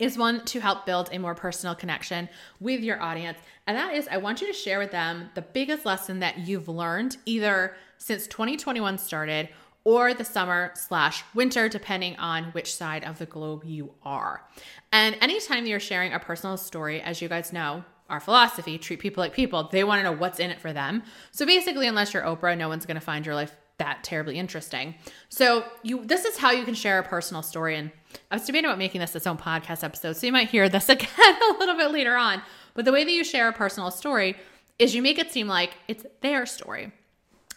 is 0.00 0.18
one 0.18 0.44
to 0.46 0.60
help 0.60 0.86
build 0.86 1.10
a 1.12 1.18
more 1.18 1.34
personal 1.34 1.74
connection 1.74 2.28
with 2.58 2.80
your 2.80 3.00
audience. 3.00 3.38
And 3.66 3.76
that 3.76 3.94
is, 3.94 4.08
I 4.08 4.16
want 4.16 4.40
you 4.40 4.48
to 4.48 4.52
share 4.52 4.80
with 4.80 4.90
them 4.90 5.30
the 5.34 5.42
biggest 5.42 5.86
lesson 5.86 6.18
that 6.20 6.38
you've 6.38 6.68
learned 6.68 7.18
either 7.26 7.76
since 7.98 8.26
2021 8.26 8.98
started 8.98 9.50
or 9.84 10.12
the 10.12 10.24
summer 10.24 10.72
slash 10.74 11.22
winter, 11.34 11.68
depending 11.68 12.16
on 12.16 12.44
which 12.46 12.74
side 12.74 13.04
of 13.04 13.18
the 13.18 13.26
globe 13.26 13.62
you 13.64 13.92
are. 14.02 14.44
And 14.92 15.16
anytime 15.20 15.66
you're 15.66 15.80
sharing 15.80 16.12
a 16.12 16.18
personal 16.18 16.56
story, 16.56 17.00
as 17.00 17.22
you 17.22 17.28
guys 17.28 17.52
know, 17.52 17.84
our 18.08 18.20
philosophy, 18.20 18.76
treat 18.76 18.98
people 18.98 19.22
like 19.22 19.32
people, 19.32 19.68
they 19.70 19.84
want 19.84 20.00
to 20.00 20.02
know 20.02 20.12
what's 20.16 20.40
in 20.40 20.50
it 20.50 20.60
for 20.60 20.72
them. 20.72 21.02
So 21.30 21.46
basically, 21.46 21.86
unless 21.86 22.12
you're 22.12 22.24
Oprah, 22.24 22.58
no 22.58 22.68
one's 22.68 22.84
going 22.84 22.96
to 22.96 23.00
find 23.00 23.24
your 23.24 23.34
life 23.34 23.54
that 23.80 24.04
terribly 24.04 24.38
interesting. 24.38 24.94
So 25.28 25.64
you 25.82 26.04
this 26.04 26.24
is 26.24 26.38
how 26.38 26.52
you 26.52 26.64
can 26.64 26.74
share 26.74 26.98
a 26.98 27.02
personal 27.02 27.42
story 27.42 27.76
and 27.76 27.90
I 28.30 28.36
was 28.36 28.44
debating 28.44 28.66
about 28.66 28.78
making 28.78 29.00
this 29.00 29.16
its 29.16 29.26
own 29.26 29.36
podcast 29.36 29.82
episode. 29.82 30.16
So 30.16 30.26
you 30.26 30.32
might 30.32 30.48
hear 30.48 30.68
this 30.68 30.88
again 30.96 31.08
a 31.18 31.58
little 31.58 31.76
bit 31.76 31.90
later 31.90 32.14
on. 32.14 32.42
But 32.74 32.84
the 32.84 32.92
way 32.92 33.04
that 33.04 33.10
you 33.10 33.24
share 33.24 33.48
a 33.48 33.52
personal 33.52 33.90
story 33.90 34.36
is 34.78 34.94
you 34.94 35.02
make 35.02 35.18
it 35.18 35.32
seem 35.32 35.48
like 35.48 35.74
it's 35.88 36.06
their 36.20 36.46
story. 36.46 36.92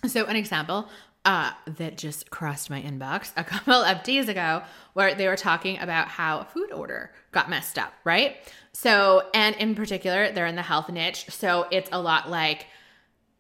So 0.07 0.25
an 0.25 0.35
example 0.35 0.89
uh, 1.25 1.51
that 1.77 1.97
just 1.97 2.29
crossed 2.29 2.69
my 2.69 2.81
inbox 2.81 3.31
a 3.37 3.43
couple 3.43 3.73
of 3.73 4.03
days 4.03 4.27
ago 4.27 4.63
where 4.93 5.15
they 5.15 5.27
were 5.27 5.37
talking 5.37 5.79
about 5.79 6.07
how 6.07 6.39
a 6.39 6.45
food 6.45 6.71
order 6.71 7.11
got 7.31 7.49
messed 7.49 7.77
up, 7.77 7.93
right? 8.03 8.37
So, 8.73 9.29
and 9.33 9.55
in 9.55 9.75
particular, 9.75 10.31
they're 10.31 10.47
in 10.47 10.55
the 10.55 10.61
health 10.61 10.89
niche. 10.89 11.27
So 11.29 11.67
it's 11.71 11.89
a 11.91 12.01
lot 12.01 12.29
like, 12.29 12.67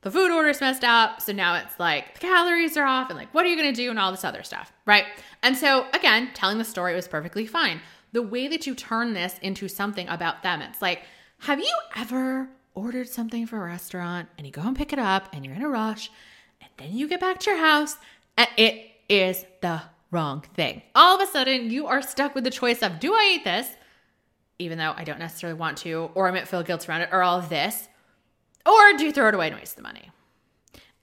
the 0.03 0.11
food 0.11 0.31
order's 0.31 0.61
messed 0.61 0.83
up. 0.83 1.21
So 1.21 1.31
now 1.31 1.55
it's 1.55 1.79
like 1.79 2.13
the 2.13 2.19
calories 2.19 2.77
are 2.77 2.85
off 2.85 3.09
and 3.09 3.17
like, 3.17 3.33
what 3.33 3.45
are 3.45 3.49
you 3.49 3.55
going 3.55 3.73
to 3.73 3.81
do 3.81 3.89
and 3.89 3.97
all 3.97 4.11
this 4.11 4.23
other 4.23 4.43
stuff, 4.43 4.71
right? 4.85 5.05
And 5.41 5.57
so 5.57 5.87
again, 5.93 6.29
telling 6.33 6.57
the 6.57 6.63
story 6.63 6.93
was 6.93 7.07
perfectly 7.07 7.45
fine. 7.45 7.81
The 8.11 8.21
way 8.21 8.47
that 8.47 8.67
you 8.67 8.75
turn 8.75 9.13
this 9.13 9.39
into 9.41 9.67
something 9.67 10.07
about 10.07 10.43
them, 10.43 10.61
it's 10.61 10.81
like, 10.81 11.03
have 11.39 11.59
you 11.59 11.75
ever 11.95 12.49
ordered 12.75 13.09
something 13.09 13.47
for 13.47 13.57
a 13.57 13.67
restaurant 13.67 14.29
and 14.37 14.45
you 14.45 14.53
go 14.53 14.61
and 14.61 14.75
pick 14.75 14.93
it 14.93 14.99
up 14.99 15.29
and 15.33 15.43
you're 15.43 15.55
in 15.55 15.63
a 15.63 15.69
rush 15.69 16.11
and 16.61 16.69
then 16.77 16.95
you 16.95 17.07
get 17.07 17.19
back 17.19 17.39
to 17.39 17.49
your 17.49 17.59
house 17.59 17.97
and 18.37 18.47
it 18.57 18.91
is 19.09 19.45
the 19.61 19.81
wrong 20.11 20.43
thing? 20.53 20.81
All 20.93 21.19
of 21.19 21.27
a 21.27 21.31
sudden, 21.31 21.71
you 21.71 21.87
are 21.87 22.01
stuck 22.01 22.35
with 22.35 22.43
the 22.43 22.51
choice 22.51 22.81
of 22.83 22.99
do 22.99 23.13
I 23.13 23.35
eat 23.35 23.43
this 23.43 23.67
even 24.59 24.77
though 24.77 24.93
I 24.95 25.03
don't 25.03 25.19
necessarily 25.19 25.57
want 25.57 25.77
to, 25.79 26.11
or 26.13 26.27
I 26.27 26.31
might 26.31 26.47
feel 26.47 26.63
guilt 26.63 26.87
around 26.87 27.01
it, 27.01 27.09
or 27.11 27.23
all 27.23 27.39
of 27.39 27.49
this? 27.49 27.87
Or 28.65 28.97
do 28.97 29.05
you 29.05 29.11
throw 29.11 29.27
it 29.29 29.35
away 29.35 29.47
and 29.47 29.55
waste 29.55 29.75
the 29.75 29.81
money? 29.81 30.11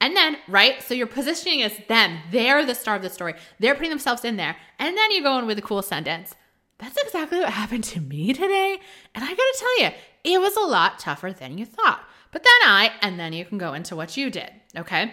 And 0.00 0.16
then, 0.16 0.38
right? 0.48 0.82
So 0.82 0.94
you're 0.94 1.06
positioning 1.06 1.62
as 1.62 1.72
them. 1.88 2.18
They're 2.30 2.64
the 2.64 2.74
star 2.74 2.96
of 2.96 3.02
the 3.02 3.10
story. 3.10 3.34
They're 3.58 3.74
putting 3.74 3.90
themselves 3.90 4.24
in 4.24 4.36
there. 4.36 4.56
And 4.78 4.96
then 4.96 5.10
you 5.10 5.22
go 5.22 5.38
in 5.38 5.46
with 5.46 5.58
a 5.58 5.62
cool 5.62 5.82
sentence. 5.82 6.34
That's 6.78 6.96
exactly 6.96 7.38
what 7.38 7.50
happened 7.50 7.84
to 7.84 8.00
me 8.00 8.32
today. 8.32 8.80
And 9.14 9.22
I 9.22 9.28
gotta 9.28 9.56
tell 9.58 9.80
you, 9.80 9.90
it 10.24 10.40
was 10.40 10.56
a 10.56 10.60
lot 10.60 10.98
tougher 10.98 11.32
than 11.32 11.58
you 11.58 11.66
thought. 11.66 12.00
But 12.32 12.42
then 12.44 12.70
I, 12.70 12.92
and 13.02 13.20
then 13.20 13.34
you 13.34 13.44
can 13.44 13.58
go 13.58 13.74
into 13.74 13.94
what 13.94 14.16
you 14.16 14.30
did. 14.30 14.50
Okay. 14.76 15.12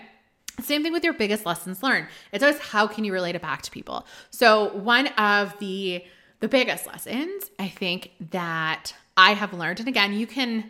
Same 0.62 0.84
thing 0.84 0.94
with 0.94 1.04
your 1.04 1.14
biggest 1.14 1.46
lessons 1.46 1.84
learned. 1.84 2.08
It's 2.32 2.44
always 2.44 2.60
how 2.60 2.88
can 2.88 3.04
you 3.04 3.14
relate 3.14 3.36
it 3.36 3.42
back 3.42 3.62
to 3.64 3.72
people. 3.72 4.08
So 4.32 4.74
one 4.74 5.08
of 5.08 5.58
the 5.60 6.04
the 6.40 6.48
biggest 6.48 6.86
lessons 6.86 7.50
I 7.58 7.68
think 7.68 8.12
that 8.32 8.94
I 9.18 9.34
have 9.34 9.54
learned, 9.54 9.80
and 9.80 9.88
again, 9.88 10.14
you 10.14 10.28
can 10.28 10.70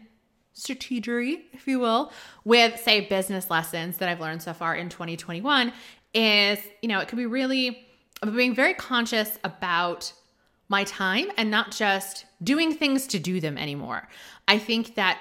strategery, 0.57 1.41
if 1.53 1.67
you 1.67 1.79
will, 1.79 2.11
with 2.43 2.79
say 2.79 3.01
business 3.01 3.49
lessons 3.49 3.97
that 3.97 4.09
I've 4.09 4.19
learned 4.19 4.41
so 4.41 4.53
far 4.53 4.75
in 4.75 4.89
2021 4.89 5.71
is, 6.13 6.59
you 6.81 6.89
know, 6.89 6.99
it 6.99 7.07
could 7.07 7.17
be 7.17 7.25
really 7.25 7.87
being 8.35 8.55
very 8.55 8.73
conscious 8.73 9.37
about 9.43 10.11
my 10.69 10.83
time 10.83 11.27
and 11.37 11.51
not 11.51 11.71
just 11.71 12.25
doing 12.43 12.73
things 12.73 13.07
to 13.07 13.19
do 13.19 13.39
them 13.39 13.57
anymore. 13.57 14.07
I 14.47 14.57
think 14.57 14.95
that 14.95 15.19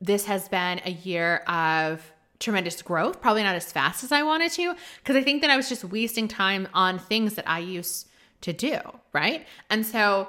this 0.00 0.26
has 0.26 0.48
been 0.48 0.80
a 0.84 0.90
year 0.90 1.36
of 1.46 2.02
tremendous 2.40 2.82
growth, 2.82 3.20
probably 3.20 3.44
not 3.44 3.54
as 3.54 3.70
fast 3.70 4.02
as 4.02 4.10
I 4.10 4.24
wanted 4.24 4.50
to, 4.52 4.74
because 4.98 5.14
I 5.14 5.22
think 5.22 5.42
that 5.42 5.50
I 5.50 5.56
was 5.56 5.68
just 5.68 5.84
wasting 5.84 6.26
time 6.26 6.66
on 6.74 6.98
things 6.98 7.34
that 7.34 7.48
I 7.48 7.60
used 7.60 8.08
to 8.40 8.52
do, 8.52 8.78
right? 9.12 9.46
And 9.70 9.86
so 9.86 10.28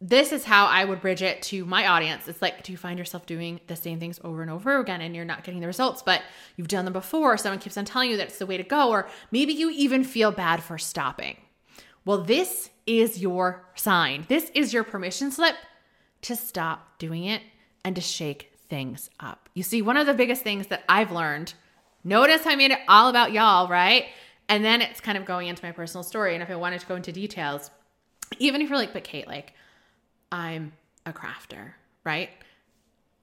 this 0.00 0.32
is 0.32 0.44
how 0.44 0.66
I 0.66 0.84
would 0.84 1.00
bridge 1.00 1.22
it 1.22 1.42
to 1.44 1.64
my 1.64 1.86
audience. 1.86 2.28
It's 2.28 2.42
like, 2.42 2.62
do 2.62 2.72
you 2.72 2.78
find 2.78 2.98
yourself 2.98 3.24
doing 3.24 3.60
the 3.66 3.76
same 3.76 3.98
things 3.98 4.20
over 4.22 4.42
and 4.42 4.50
over 4.50 4.78
again 4.78 5.00
and 5.00 5.16
you're 5.16 5.24
not 5.24 5.42
getting 5.42 5.60
the 5.60 5.66
results, 5.66 6.02
but 6.02 6.22
you've 6.56 6.68
done 6.68 6.84
them 6.84 6.92
before? 6.92 7.38
Someone 7.38 7.58
keeps 7.58 7.78
on 7.78 7.86
telling 7.86 8.10
you 8.10 8.16
that 8.18 8.28
it's 8.28 8.38
the 8.38 8.46
way 8.46 8.56
to 8.58 8.62
go, 8.62 8.90
or 8.90 9.08
maybe 9.30 9.52
you 9.52 9.70
even 9.70 10.04
feel 10.04 10.30
bad 10.30 10.62
for 10.62 10.76
stopping. 10.76 11.38
Well, 12.04 12.22
this 12.22 12.70
is 12.86 13.20
your 13.20 13.64
sign. 13.74 14.26
This 14.28 14.50
is 14.54 14.72
your 14.72 14.84
permission 14.84 15.30
slip 15.30 15.56
to 16.22 16.36
stop 16.36 16.98
doing 16.98 17.24
it 17.24 17.42
and 17.84 17.96
to 17.96 18.02
shake 18.02 18.52
things 18.68 19.10
up. 19.18 19.48
You 19.54 19.62
see, 19.62 19.80
one 19.80 19.96
of 19.96 20.06
the 20.06 20.14
biggest 20.14 20.42
things 20.42 20.66
that 20.68 20.84
I've 20.88 21.10
learned, 21.10 21.54
notice 22.04 22.46
I 22.46 22.54
made 22.54 22.70
it 22.70 22.80
all 22.86 23.08
about 23.08 23.32
y'all, 23.32 23.68
right? 23.68 24.06
And 24.48 24.64
then 24.64 24.82
it's 24.82 25.00
kind 25.00 25.16
of 25.18 25.24
going 25.24 25.48
into 25.48 25.64
my 25.64 25.72
personal 25.72 26.04
story. 26.04 26.34
And 26.34 26.42
if 26.42 26.50
I 26.50 26.56
wanted 26.56 26.80
to 26.80 26.86
go 26.86 26.96
into 26.96 27.12
details, 27.12 27.70
even 28.38 28.60
if 28.60 28.68
you're 28.68 28.78
like, 28.78 28.92
but 28.92 29.04
Kate, 29.04 29.26
like, 29.26 29.54
I'm 30.30 30.72
a 31.04 31.12
crafter, 31.12 31.72
right? 32.04 32.30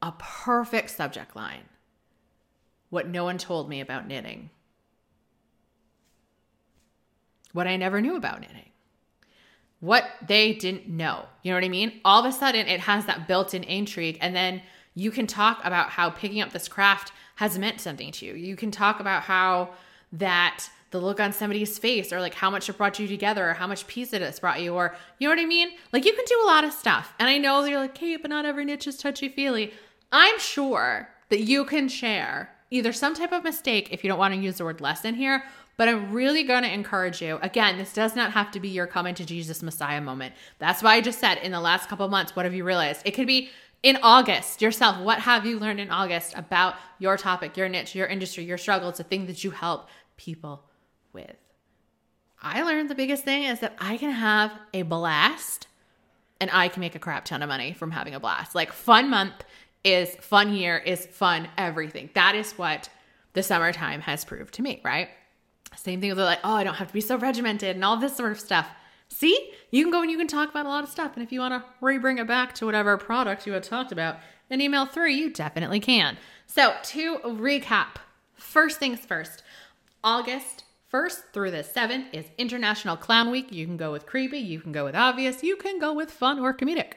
A 0.01 0.13
perfect 0.17 0.89
subject 0.89 1.35
line. 1.35 1.63
What 2.89 3.07
no 3.07 3.23
one 3.23 3.37
told 3.37 3.69
me 3.69 3.81
about 3.81 4.07
knitting. 4.07 4.49
What 7.53 7.67
I 7.67 7.77
never 7.77 8.01
knew 8.01 8.15
about 8.15 8.41
knitting. 8.41 8.69
What 9.79 10.05
they 10.25 10.53
didn't 10.53 10.87
know. 10.87 11.25
You 11.41 11.51
know 11.51 11.57
what 11.57 11.65
I 11.65 11.69
mean? 11.69 11.99
All 12.05 12.23
of 12.23 12.25
a 12.25 12.31
sudden, 12.31 12.67
it 12.67 12.81
has 12.81 13.05
that 13.05 13.27
built 13.27 13.53
in 13.53 13.63
intrigue. 13.63 14.17
And 14.21 14.35
then 14.35 14.61
you 14.95 15.11
can 15.11 15.27
talk 15.27 15.59
about 15.63 15.89
how 15.89 16.09
picking 16.09 16.41
up 16.41 16.51
this 16.51 16.67
craft 16.67 17.11
has 17.35 17.57
meant 17.57 17.81
something 17.81 18.11
to 18.13 18.25
you. 18.25 18.33
You 18.33 18.55
can 18.55 18.71
talk 18.71 18.99
about 18.99 19.23
how 19.23 19.71
that 20.13 20.69
the 20.91 20.99
look 20.99 21.19
on 21.19 21.33
somebody's 21.33 21.77
face 21.77 22.13
or 22.13 22.21
like 22.21 22.35
how 22.35 22.49
much 22.49 22.69
it 22.69 22.77
brought 22.77 22.99
you 22.99 23.07
together 23.07 23.49
or 23.49 23.53
how 23.53 23.67
much 23.67 23.87
peace 23.87 24.13
it 24.13 24.21
has 24.21 24.39
brought 24.39 24.61
you 24.61 24.75
or 24.75 24.95
you 25.19 25.27
know 25.27 25.35
what 25.35 25.41
I 25.41 25.45
mean? 25.45 25.69
Like 25.91 26.05
you 26.05 26.13
can 26.13 26.23
do 26.25 26.39
a 26.43 26.47
lot 26.47 26.63
of 26.63 26.71
stuff. 26.71 27.13
And 27.19 27.27
I 27.27 27.37
know 27.39 27.63
you're 27.65 27.79
like, 27.79 27.95
Kate, 27.95 28.21
but 28.21 28.29
not 28.29 28.45
every 28.45 28.63
niche 28.63 28.87
is 28.87 28.97
touchy 28.97 29.27
feely. 29.27 29.73
I'm 30.11 30.39
sure 30.39 31.09
that 31.29 31.41
you 31.41 31.65
can 31.65 31.89
share 31.89 32.51
either 32.69 32.93
some 32.93 33.15
type 33.15 33.31
of 33.31 33.43
mistake 33.43 33.89
if 33.91 34.03
you 34.03 34.07
don't 34.07 34.19
want 34.19 34.33
to 34.33 34.39
use 34.39 34.57
the 34.57 34.63
word 34.63 34.81
lesson 34.81 35.15
here, 35.15 35.43
but 35.77 35.89
I'm 35.89 36.11
really 36.11 36.43
going 36.43 36.63
to 36.63 36.71
encourage 36.71 37.21
you. 37.21 37.39
Again, 37.41 37.77
this 37.77 37.93
does 37.93 38.15
not 38.15 38.31
have 38.31 38.51
to 38.51 38.59
be 38.59 38.69
your 38.69 38.85
coming 38.85 39.15
to 39.15 39.25
Jesus 39.25 39.63
Messiah 39.63 40.01
moment. 40.01 40.35
That's 40.59 40.83
why 40.83 40.93
I 40.95 41.01
just 41.01 41.19
said 41.19 41.39
in 41.39 41.51
the 41.51 41.59
last 41.59 41.89
couple 41.89 42.07
months, 42.07 42.35
what 42.35 42.45
have 42.45 42.53
you 42.53 42.63
realized? 42.63 43.01
It 43.05 43.11
could 43.11 43.27
be 43.27 43.49
in 43.81 43.97
August 44.01 44.61
yourself. 44.61 44.99
What 44.99 45.19
have 45.19 45.45
you 45.45 45.59
learned 45.59 45.79
in 45.79 45.89
August 45.89 46.33
about 46.37 46.75
your 46.99 47.17
topic, 47.17 47.57
your 47.57 47.67
niche, 47.67 47.95
your 47.95 48.07
industry, 48.07 48.43
your 48.43 48.57
struggles, 48.57 48.97
the 48.97 49.03
thing 49.03 49.25
that 49.25 49.43
you 49.43 49.51
help 49.51 49.87
people 50.17 50.63
with. 51.11 51.35
I 52.41 52.63
learned 52.63 52.89
the 52.89 52.95
biggest 52.95 53.23
thing 53.23 53.43
is 53.43 53.59
that 53.61 53.75
I 53.79 53.97
can 53.97 54.11
have 54.11 54.51
a 54.73 54.81
blast 54.81 55.67
and 56.41 56.49
I 56.51 56.67
can 56.67 56.81
make 56.81 56.95
a 56.95 56.99
crap 56.99 57.25
ton 57.25 57.41
of 57.41 57.47
money 57.47 57.73
from 57.73 57.91
having 57.91 58.13
a 58.13 58.19
blast. 58.19 58.53
Like 58.53 58.73
fun 58.73 59.09
month 59.09 59.45
is 59.83 60.15
fun 60.15 60.53
year 60.53 60.77
is 60.77 61.05
fun 61.05 61.47
everything. 61.57 62.09
That 62.15 62.35
is 62.35 62.51
what 62.53 62.89
the 63.33 63.43
summertime 63.43 64.01
has 64.01 64.25
proved 64.25 64.53
to 64.55 64.61
me, 64.61 64.81
right? 64.83 65.09
Same 65.75 66.01
thing 66.01 66.09
with 66.09 66.19
like, 66.19 66.39
oh, 66.43 66.53
I 66.53 66.63
don't 66.63 66.75
have 66.75 66.87
to 66.87 66.93
be 66.93 67.01
so 67.01 67.17
regimented 67.17 67.75
and 67.75 67.85
all 67.85 67.97
this 67.97 68.15
sort 68.15 68.31
of 68.31 68.39
stuff. 68.39 68.67
See, 69.09 69.53
you 69.71 69.83
can 69.83 69.91
go 69.91 70.01
and 70.01 70.11
you 70.11 70.17
can 70.17 70.27
talk 70.27 70.49
about 70.49 70.65
a 70.65 70.69
lot 70.69 70.83
of 70.83 70.89
stuff. 70.89 71.13
And 71.15 71.23
if 71.23 71.31
you 71.31 71.39
want 71.39 71.53
to 71.53 71.63
re-bring 71.81 72.17
it 72.17 72.27
back 72.27 72.53
to 72.55 72.65
whatever 72.65 72.97
product 72.97 73.47
you 73.47 73.53
had 73.53 73.63
talked 73.63 73.91
about 73.91 74.17
in 74.49 74.61
email 74.61 74.85
three, 74.85 75.15
you 75.15 75.31
definitely 75.31 75.79
can. 75.79 76.17
So 76.45 76.73
to 76.83 77.19
recap, 77.19 77.95
first 78.35 78.79
things 78.79 78.99
first, 78.99 79.43
August 80.03 80.65
1st 80.91 81.21
through 81.31 81.51
the 81.51 81.63
7th 81.63 82.07
is 82.11 82.25
International 82.37 82.97
Clown 82.97 83.31
Week. 83.31 83.53
You 83.53 83.65
can 83.65 83.77
go 83.77 83.93
with 83.93 84.05
creepy, 84.05 84.37
you 84.37 84.59
can 84.59 84.73
go 84.73 84.83
with 84.83 84.95
obvious, 84.95 85.41
you 85.43 85.55
can 85.55 85.79
go 85.79 85.93
with 85.93 86.11
fun 86.11 86.39
or 86.39 86.53
comedic. 86.53 86.95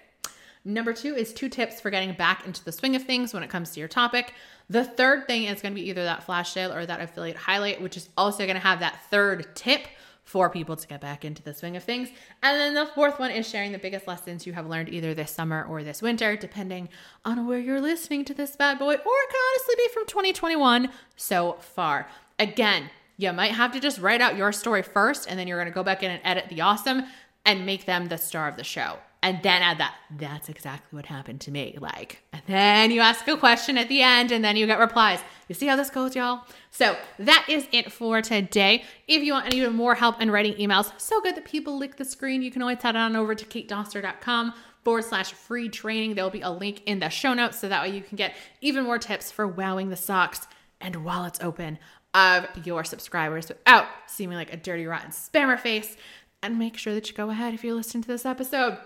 Number 0.65 0.93
two 0.93 1.15
is 1.15 1.33
two 1.33 1.49
tips 1.49 1.81
for 1.81 1.91
getting 1.91 2.15
back 2.15 2.45
into 2.45 2.65
the 2.65 2.73
swing 2.73 2.97
of 2.97 3.05
things 3.05 3.33
when 3.33 3.45
it 3.45 3.51
comes 3.51 3.71
to 3.71 3.79
your 3.79 3.89
topic. 3.89 4.35
The 4.69 4.83
third 4.83 5.29
thing 5.29 5.45
is 5.45 5.63
going 5.63 5.73
to 5.73 5.81
be 5.81 5.89
either 5.89 6.03
that 6.03 6.25
flash 6.25 6.51
sale 6.51 6.73
or 6.73 6.85
that 6.85 7.01
affiliate 7.01 7.37
highlight, 7.37 7.81
which 7.81 7.97
is 7.97 8.09
also 8.17 8.45
going 8.45 8.57
to 8.57 8.61
have 8.61 8.81
that 8.81 8.99
third 9.09 9.55
tip 9.55 9.83
for 10.25 10.51
people 10.51 10.75
to 10.75 10.89
get 10.89 11.01
back 11.01 11.25
into 11.25 11.41
the 11.41 11.55
swing 11.55 11.77
of 11.77 11.85
things. 11.85 12.09
And 12.43 12.59
then 12.59 12.75
the 12.75 12.91
fourth 12.93 13.21
one 13.21 13.31
is 13.31 13.49
sharing 13.49 13.71
the 13.71 13.79
biggest 13.79 14.09
lessons 14.09 14.45
you 14.45 14.55
have 14.55 14.67
learned 14.67 14.89
either 14.89 15.15
this 15.15 15.31
summer 15.31 15.63
or 15.63 15.85
this 15.85 16.03
winter, 16.03 16.35
depending 16.37 16.89
on 17.25 17.47
where 17.47 17.61
you're 17.61 17.81
listening 17.81 18.25
to 18.25 18.35
this 18.35 18.57
bad 18.57 18.81
boy, 18.81 18.95
or 18.95 18.95
it 18.95 19.31
can 19.31 19.41
honestly 19.53 19.75
be 19.77 19.89
from 19.95 20.07
2021 20.07 20.91
so 21.15 21.53
far. 21.61 22.09
Again, 22.39 22.91
you 23.17 23.33
might 23.33 23.53
have 23.53 23.73
to 23.73 23.81
just 23.81 23.99
write 23.99 24.21
out 24.21 24.37
your 24.37 24.53
story 24.53 24.83
first, 24.83 25.27
and 25.29 25.39
then 25.39 25.49
you're 25.49 25.59
going 25.59 25.71
to 25.71 25.75
go 25.75 25.83
back 25.83 26.03
in 26.03 26.11
and 26.11 26.21
edit 26.25 26.47
the 26.49 26.61
awesome 26.61 27.05
and 27.45 27.65
make 27.65 27.87
them 27.87 28.09
the 28.09 28.19
star 28.19 28.49
of 28.49 28.57
the 28.57 28.65
show. 28.65 28.99
And 29.23 29.43
then 29.43 29.63
add 29.63 29.79
that. 29.79 29.95
That's 30.17 30.49
exactly 30.49 30.95
what 30.97 31.07
happened 31.07 31.41
to 31.43 31.51
me. 31.51 31.77
Like, 31.81 32.23
and 32.33 32.43
then 32.47 32.91
you 32.91 33.01
ask 33.01 33.27
a 33.27 33.37
question 33.37 33.79
at 33.79 33.89
the 33.89 34.03
end, 34.03 34.31
and 34.31 34.45
then 34.45 34.57
you 34.57 34.67
get 34.67 34.79
replies. 34.79 35.21
You 35.49 35.55
see 35.55 35.67
how 35.67 35.77
this 35.77 35.91
goes, 35.91 36.15
y'all? 36.15 36.43
So 36.71 36.97
that 37.19 37.47
is 37.49 37.67
it 37.73 37.91
for 37.91 38.21
today. 38.21 38.85
If 39.09 39.23
you 39.23 39.33
want 39.33 39.47
any 39.47 39.67
more 39.69 39.95
help 39.95 40.21
in 40.21 40.31
writing 40.31 40.55
emails, 40.55 40.93
so 40.99 41.21
good 41.23 41.35
that 41.37 41.47
people 41.47 41.79
lick 41.79 41.97
the 41.97 42.05
screen, 42.05 42.43
you 42.43 42.51
can 42.51 42.63
always 42.63 42.83
head 42.83 42.95
on 42.95 43.17
over 43.17 43.35
to 43.35 43.45
katedoster.com 43.45 44.53
forward 44.85 45.05
slash 45.05 45.33
free 45.33 45.69
training. 45.69 46.15
There'll 46.15 46.31
be 46.31 46.43
a 46.43 46.51
link 46.51 46.83
in 46.85 47.01
the 47.01 47.09
show 47.09 47.33
notes 47.35 47.59
so 47.59 47.69
that 47.69 47.83
way 47.83 47.97
you 47.97 48.03
can 48.03 48.17
get 48.17 48.37
even 48.61 48.85
more 48.85 48.99
tips 48.99 49.33
for 49.33 49.49
wowing 49.49 49.89
the 49.89 49.97
socks 49.97 50.47
and 50.81 51.05
while 51.05 51.25
it's 51.25 51.41
open 51.41 51.79
of 52.17 52.67
your 52.67 52.83
subscribers 52.83 53.49
without 53.49 53.87
seeming 54.07 54.39
like 54.39 54.53
a 54.53 54.57
dirty, 54.57 54.87
rotten 54.87 55.11
spammer 55.11 55.61
face. 55.61 55.97
And 56.43 56.59
make 56.59 56.77
sure 56.77 56.95
that 56.95 57.09
you 57.09 57.15
go 57.15 57.31
ahead 57.31 57.55
if 57.55 57.63
you 57.63 57.75
listen 57.75 58.03
to 58.03 58.09
this 58.09 58.25
episode. 58.25 58.79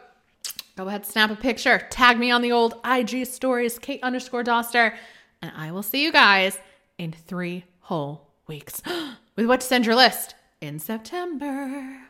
Go 0.77 0.89
ahead, 0.89 1.07
snap 1.07 1.31
a 1.31 1.37
picture, 1.37 1.87
tag 1.91 2.19
me 2.19 2.31
on 2.31 2.43
the 2.43 2.53
old 2.53 2.75
IG 2.85 3.27
stories, 3.27 3.79
Kate 3.79 4.03
underscore 4.03 4.43
Doster, 4.43 4.95
and 5.43 5.53
I 5.55 5.71
will 5.73 5.83
see 5.83 6.03
you 6.03 6.11
guys 6.11 6.59
in 6.97 7.13
three 7.13 7.65
whole 7.81 8.29
weeks 8.47 8.83
with 9.37 9.47
what 9.47 9.61
to 9.61 9.67
send 9.67 9.85
your 9.87 9.95
list 9.97 10.35
in 10.61 10.79
September. 10.79 12.10